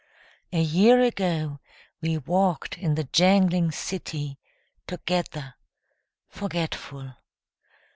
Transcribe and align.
A 0.51 0.59
year 0.59 0.99
ago 1.01 1.59
we 2.01 2.17
walked 2.17 2.75
in 2.75 2.95
the 2.95 3.03
jangling 3.03 3.71
city 3.71 4.39
Together.... 4.87 5.53
forgetful. 6.27 7.13